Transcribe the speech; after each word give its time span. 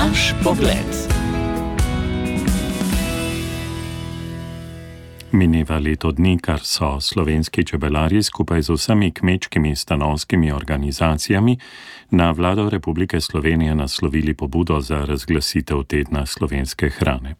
Naš 0.00 0.32
pogled. 0.44 0.88
Mineva 5.32 5.78
leto 5.78 6.12
dni, 6.12 6.38
kar 6.40 6.60
so 6.64 7.00
slovenski 7.00 7.64
čebelarji 7.64 8.22
skupaj 8.22 8.62
z 8.62 8.70
vsemi 8.70 9.10
kmečkimi 9.12 9.76
stanovskimi 9.76 10.52
organizacijami 10.52 11.58
na 12.10 12.30
vlado 12.30 12.70
Republike 12.70 13.20
Slovenije 13.20 13.74
naslovili 13.74 14.34
pobudo 14.34 14.80
za 14.80 15.04
razglasitev 15.04 15.82
tedna 15.82 16.26
slovenske 16.26 16.88
hrane. 16.88 17.34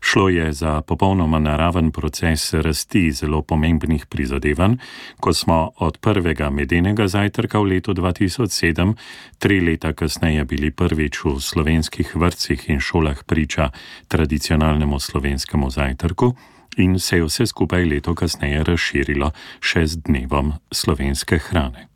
Šlo 0.00 0.28
je 0.28 0.52
za 0.52 0.80
popolnoma 0.82 1.38
naraven 1.38 1.90
proces 1.90 2.52
rasti 2.54 3.12
zelo 3.12 3.42
pomembnih 3.42 4.06
prizadevanj, 4.06 4.76
ko 5.20 5.32
smo 5.32 5.70
od 5.76 5.98
prvega 5.98 6.50
medenega 6.50 7.08
zajtrka 7.08 7.58
v 7.58 7.64
letu 7.64 7.94
2007, 7.94 8.94
tri 9.38 9.60
leta 9.60 9.92
kasneje 9.92 10.44
bili 10.44 10.70
prvič 10.70 11.24
v 11.24 11.40
slovenskih 11.40 12.16
vrtcih 12.16 12.68
in 12.70 12.80
šolah 12.80 13.24
priča 13.24 13.70
tradicionalnemu 14.08 15.00
slovenskemu 15.00 15.70
zajtrku 15.70 16.34
in 16.76 16.98
se 16.98 17.16
je 17.16 17.24
vse 17.24 17.46
skupaj 17.46 17.84
leto 17.84 18.14
kasneje 18.14 18.64
razširilo 18.64 19.32
še 19.60 19.86
z 19.86 20.02
dnevom 20.04 20.52
slovenske 20.72 21.38
hrane. 21.38 21.93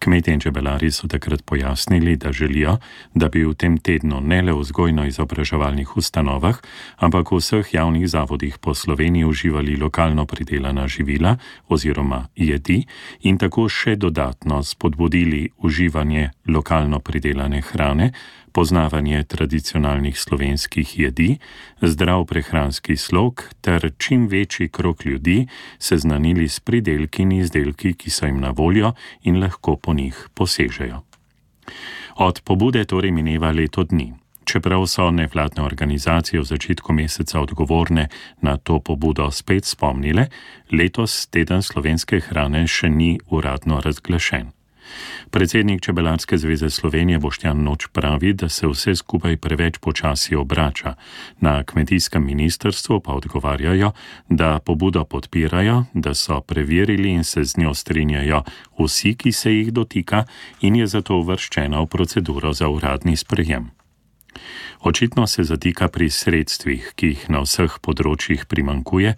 Kmetje 0.00 0.32
in 0.32 0.40
čebelari 0.40 0.88
so 0.90 1.08
takrat 1.08 1.42
pojasnili, 1.44 2.16
da 2.16 2.32
želijo, 2.32 2.78
da 3.14 3.28
bi 3.28 3.44
v 3.44 3.54
tem 3.54 3.76
tednu 3.78 4.20
ne 4.20 4.42
le 4.42 4.52
v 4.52 4.62
vzgojno-izobraževalnih 4.64 5.96
ustanovah, 5.96 6.56
ampak 6.96 7.32
v 7.32 7.36
vseh 7.36 7.74
javnih 7.74 8.08
zavodih 8.08 8.58
po 8.58 8.74
Sloveniji 8.74 9.24
uživali 9.24 9.76
lokalno 9.76 10.24
pridelana 10.26 10.88
živila 10.88 11.36
oziroma 11.68 12.26
jedi 12.36 12.86
in 13.28 13.38
tako 13.38 13.68
še 13.68 13.96
dodatno 13.96 14.62
spodbudili 14.62 15.50
uživanje 15.58 16.30
lokalno 16.48 17.00
pridelane 17.00 17.60
hrane, 17.60 18.12
poznavanje 18.52 19.24
tradicionalnih 19.24 20.18
slovenskih 20.18 20.98
jedi, 20.98 21.38
zdrav 21.82 22.24
prehranski 22.24 22.96
slog 22.96 23.44
ter 23.60 23.90
čim 23.98 24.26
večji 24.28 24.68
krok 24.68 25.04
ljudi 25.06 25.46
seznanili 25.78 26.48
s 26.48 26.60
pridelki 26.60 27.22
in 27.22 27.32
izdelki, 27.32 27.94
ki 27.94 28.10
so 28.10 28.26
jim 28.26 28.40
na 28.40 28.50
voljo 28.50 28.92
in 29.22 29.40
lahko 29.40 29.76
po 29.76 29.94
njih 29.94 30.28
posežejo. 30.34 31.02
Od 32.16 32.40
pobude 32.44 32.84
torej 32.84 33.10
mineva 33.10 33.50
leto 33.50 33.84
dni. 33.84 34.12
Čeprav 34.44 34.86
so 34.86 35.10
nevladne 35.10 35.62
organizacije 35.62 36.40
v 36.40 36.44
začetku 36.44 36.92
meseca 36.92 37.40
odgovorne 37.40 38.08
na 38.42 38.56
to 38.56 38.80
pobudo 38.80 39.30
spet 39.30 39.64
spomnile, 39.64 40.26
letos 40.72 41.26
teden 41.26 41.62
slovenske 41.62 42.20
hrane 42.20 42.66
še 42.66 42.88
ni 42.88 43.18
uradno 43.30 43.80
razglašen. 43.80 44.50
Predsednik 45.30 45.82
Čebelarske 45.82 46.38
zveze 46.38 46.70
Slovenije 46.70 47.18
Boštjan 47.18 47.62
Noč 47.62 47.86
pravi, 47.92 48.32
da 48.32 48.48
se 48.48 48.66
vse 48.66 48.94
skupaj 48.96 49.36
preveč 49.36 49.78
počasi 49.78 50.34
obrača. 50.34 50.94
Na 51.40 51.62
kmetijskem 51.64 52.26
ministrstvu 52.26 53.00
pa 53.00 53.12
odgovarjajo, 53.12 53.92
da 54.28 54.58
pobudo 54.58 55.04
podpirajo, 55.04 55.84
da 55.94 56.14
so 56.14 56.40
preverili 56.40 57.10
in 57.10 57.24
se 57.24 57.44
z 57.44 57.58
njo 57.58 57.74
strinjajo 57.74 58.42
vsi, 58.78 59.14
ki 59.14 59.32
se 59.32 59.54
jih 59.54 59.72
dotika 59.72 60.24
in 60.60 60.76
je 60.76 60.86
zato 60.86 61.16
uvrščena 61.16 61.80
v 61.80 61.86
proceduro 61.86 62.52
za 62.52 62.68
uradni 62.68 63.16
sprejem. 63.16 63.79
Očitno 64.82 65.26
se 65.26 65.44
zatika 65.44 65.88
pri 65.88 66.10
sredstvih, 66.10 66.92
ki 66.96 67.08
jih 67.12 67.24
na 67.28 67.42
vseh 67.44 67.74
področjih 67.84 68.46
primankuje, 68.48 69.10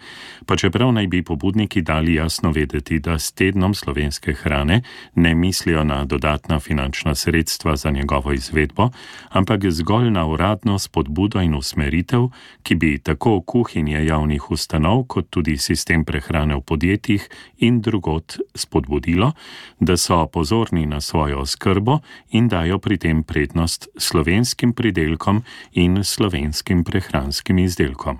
pa 0.42 0.56
čeprav 0.58 0.90
naj 0.90 1.06
bi 1.06 1.20
pobudniki 1.22 1.84
dali 1.86 2.16
jasno 2.16 2.50
vedeti, 2.50 2.98
da 2.98 3.14
s 3.14 3.30
tednom 3.30 3.70
slovenske 3.70 4.34
hrane 4.42 4.80
ne 5.14 5.34
mislijo 5.38 5.84
na 5.86 6.00
dodatna 6.04 6.58
finančna 6.58 7.14
sredstva 7.14 7.76
za 7.76 7.92
njegovo 7.94 8.34
izvedbo, 8.34 8.88
ampak 9.30 9.68
zgolj 9.70 10.10
na 10.10 10.26
uradno 10.26 10.80
spodbudo 10.82 11.38
in 11.38 11.54
usmeritev, 11.54 12.32
ki 12.66 12.74
bi 12.74 12.98
tako 12.98 13.38
kuhinje 13.46 14.02
javnih 14.02 14.50
ustanov, 14.50 15.06
kot 15.06 15.30
tudi 15.30 15.54
sistem 15.62 16.02
prehrane 16.04 16.58
v 16.58 16.66
podjetjih 16.66 17.28
in 17.62 17.78
drugot 17.80 18.40
spodbudilo, 18.54 19.30
da 19.78 19.96
so 19.96 20.26
pozorni 20.26 20.88
na 20.90 21.00
svojo 21.00 21.46
skrbo 21.46 22.00
in 22.34 22.50
dajo 22.50 22.82
pri 22.82 22.98
tem 22.98 23.22
prednost 23.22 23.88
slovenskim 23.94 24.74
pridelkom 24.74 25.44
in 25.72 26.04
slovenskim 26.04 26.84
prehranskim 26.84 27.58
izdelkom. 27.58 28.18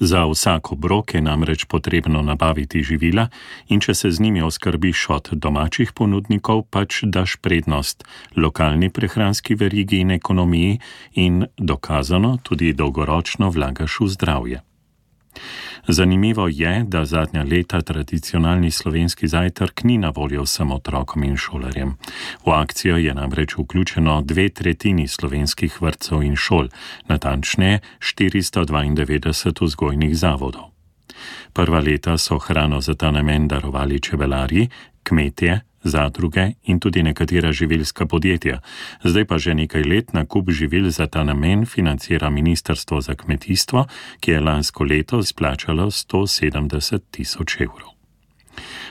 Za 0.00 0.26
vsak 0.28 0.72
obrok 0.72 1.14
je 1.14 1.20
namreč 1.20 1.64
potrebno 1.64 2.22
nabaviti 2.22 2.82
živila, 2.82 3.28
in 3.68 3.80
če 3.80 3.94
se 3.94 4.10
z 4.10 4.20
njimi 4.20 4.42
oskrbiš 4.42 5.06
od 5.08 5.28
domačih 5.32 5.92
ponudnikov, 5.92 6.66
pač 6.68 7.00
daš 7.02 7.36
prednost 7.40 8.04
lokalni 8.36 8.90
prehranski 8.92 9.54
verigi 9.54 10.04
in 10.04 10.10
ekonomiji, 10.10 10.78
in 11.14 11.46
dokazano 11.56 12.36
tudi 12.42 12.72
dolgoročno 12.72 13.50
vlagaš 13.50 14.00
v 14.00 14.08
zdravje. 14.08 14.60
Zanimivo 15.88 16.48
je, 16.48 16.84
da 16.88 17.04
zadnja 17.04 17.42
leta 17.42 17.80
tradicionalni 17.80 18.70
slovenski 18.70 19.28
zajtrk 19.28 19.84
ni 19.84 19.98
na 19.98 20.12
voljo 20.16 20.42
vsem 20.42 20.72
otrokom 20.72 21.24
in 21.24 21.36
šolarjem. 21.36 21.96
V 22.46 22.50
akcijo 22.50 22.96
je 22.96 23.14
namreč 23.14 23.54
vključeno 23.58 24.22
dve 24.22 24.48
tretjini 24.48 25.08
slovenskih 25.08 25.82
vrtcev 25.82 26.22
in 26.22 26.36
šol, 26.36 26.68
natančneje 27.08 27.78
492 28.00 29.62
vzgojnih 29.62 30.16
zavodov. 30.16 30.62
Prva 31.52 31.80
leta 31.80 32.18
so 32.18 32.38
hrano 32.38 32.80
za 32.80 32.94
ta 32.94 33.10
namen 33.10 33.48
darovali 33.48 34.00
čebelarji, 34.00 34.68
kmetje, 35.02 35.60
zadruge 35.86 36.52
in 36.64 36.80
tudi 36.80 37.02
nekatera 37.02 37.52
živilska 37.52 38.06
podjetja. 38.06 38.60
Zdaj 39.04 39.24
pa 39.24 39.38
že 39.38 39.54
nekaj 39.54 39.82
let 39.82 40.12
nakup 40.12 40.50
živil 40.50 40.90
za 40.90 41.06
ta 41.06 41.24
namen 41.24 41.66
financira 41.66 42.30
Ministrstvo 42.30 43.00
za 43.00 43.14
kmetijstvo, 43.14 43.86
ki 44.20 44.30
je 44.30 44.40
lansko 44.40 44.84
leto 44.84 45.22
splačalo 45.22 45.90
170 45.90 47.00
tisoč 47.10 47.60
evrov. 47.60 47.96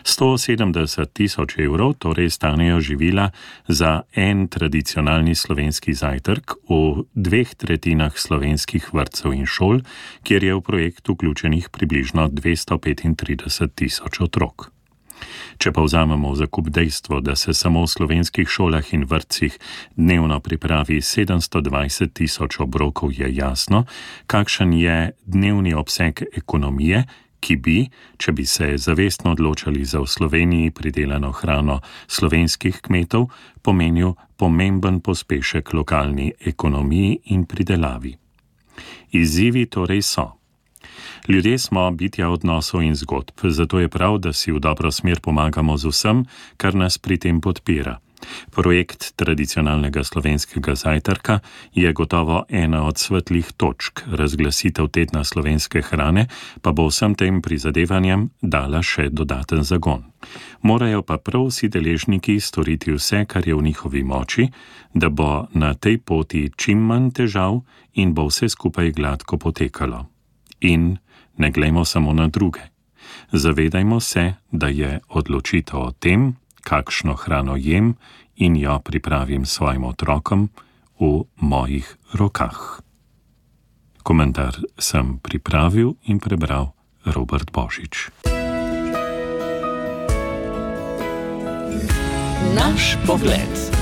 170 0.05 1.05
tisoč 1.13 1.57
evrov 1.57 1.97
torej 1.97 2.29
stanejo 2.29 2.79
živila 2.79 3.31
za 3.67 4.01
en 4.13 4.47
tradicionalni 4.47 5.35
slovenski 5.35 5.93
zajtrk 5.93 6.61
v 6.69 7.09
dveh 7.15 7.49
tretjinah 7.55 8.13
slovenskih 8.13 8.93
vrtcev 8.93 9.33
in 9.33 9.49
šol, 9.49 9.81
kjer 10.23 10.43
je 10.43 10.53
v 10.53 10.61
projekt 10.61 11.09
vključenih 11.09 11.69
približno 11.69 12.29
235 12.29 13.73
tisoč 13.75 14.21
otrok. 14.21 14.74
Če 15.57 15.71
pa 15.71 15.83
vzamemo 15.85 16.31
v 16.33 16.39
zakup 16.43 16.69
dejstvo, 16.69 17.21
da 17.21 17.35
se 17.35 17.53
samo 17.53 17.85
v 17.85 17.91
slovenskih 17.91 18.49
šolah 18.49 18.93
in 18.93 19.05
vrtcih 19.09 19.57
dnevno 19.95 20.39
pripravi 20.39 21.01
720 21.01 22.13
tisoč 22.13 22.59
obrokov, 22.59 23.13
je 23.15 23.29
jasno, 23.35 23.85
kakšen 24.27 24.73
je 24.73 25.11
dnevni 25.25 25.73
obseg 25.73 26.23
ekonomije, 26.33 27.05
ki 27.45 27.55
bi, 27.61 27.77
če 28.17 28.33
bi 28.33 28.45
se 28.49 28.73
zavestno 28.81 29.35
odločali 29.35 29.85
za 29.85 30.01
v 30.01 30.09
Sloveniji 30.09 30.73
pridelano 30.73 31.31
hrano 31.31 31.81
slovenskih 32.07 32.81
kmetov, 32.81 33.29
pomenil 33.61 34.15
pomemben 34.37 34.99
pospešek 35.05 35.73
lokalni 35.73 36.31
ekonomiji 36.39 37.19
in 37.35 37.45
pridelavi. 37.45 38.15
Izzivi 39.15 39.65
torej 39.69 40.01
so. 40.01 40.31
Ljudje 41.27 41.57
smo 41.57 41.91
bitja 41.91 42.29
odnosov 42.29 42.83
in 42.83 42.95
zgodb, 42.95 43.39
zato 43.43 43.79
je 43.79 43.89
prav, 43.89 44.17
da 44.17 44.33
si 44.33 44.51
v 44.51 44.59
dobro 44.59 44.91
smer 44.91 45.19
pomagamo 45.19 45.77
z 45.77 45.89
vsem, 45.89 46.25
kar 46.57 46.75
nas 46.75 46.97
pri 46.97 47.17
tem 47.17 47.41
podpira. 47.41 47.99
Projekt 48.51 49.15
tradicionalnega 49.15 50.03
slovenskega 50.03 50.75
zajtrka 50.75 51.39
je 51.73 51.93
gotovo 51.93 52.45
ena 52.49 52.85
od 52.87 52.97
svetlih 52.97 53.51
točk, 53.57 54.01
razglasitev 54.07 54.87
tedna 54.87 55.23
slovenske 55.23 55.81
hrane 55.81 56.27
pa 56.61 56.71
bo 56.71 56.87
vsem 56.87 57.15
tem 57.15 57.41
prizadevanjem 57.41 58.29
dala 58.41 58.81
še 58.83 59.09
dodaten 59.09 59.63
zagon. 59.63 60.03
Morajo 60.61 61.01
pa 61.01 61.17
prav 61.17 61.49
vsi 61.49 61.69
deležniki 61.69 62.39
storiti 62.39 62.93
vse, 62.93 63.25
kar 63.25 63.47
je 63.47 63.55
v 63.55 63.61
njihovi 63.61 64.03
moči, 64.03 64.49
da 64.93 65.09
bo 65.09 65.47
na 65.53 65.73
tej 65.73 65.97
poti 65.97 66.49
čim 66.57 66.81
manj 66.81 67.11
težav 67.11 67.61
in 67.93 68.13
bo 68.13 68.27
vse 68.29 68.49
skupaj 68.49 68.91
gladko 68.91 69.37
potekalo. 69.37 70.05
In 70.61 70.97
ne 71.37 71.51
glejmo 71.51 71.85
samo 71.85 72.13
na 72.13 72.27
druge. 72.27 72.61
Zavedajmo 73.31 73.99
se, 73.99 74.33
da 74.51 74.67
je 74.67 74.99
odločitev 75.09 75.79
o 75.79 75.91
tem, 75.91 76.35
kakšno 76.61 77.13
hrano 77.15 77.55
jem 77.55 77.95
in 78.35 78.55
jo 78.55 78.79
pripravim 78.79 79.45
svojim 79.45 79.83
otrokom, 79.83 80.49
v 80.99 81.27
mojih 81.35 81.97
rokah. 82.15 82.79
Komentar 84.05 84.55
sem 84.79 85.19
pripravil 85.19 85.97
in 86.07 86.21
prebral 86.21 86.71
Robert 87.03 87.51
Božič. 87.51 88.13
Naš 92.55 92.95
pogled. 93.03 93.74